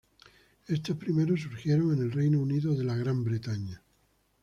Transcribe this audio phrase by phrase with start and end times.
[0.67, 2.73] Estos primeros surgieron en el Reino Unido.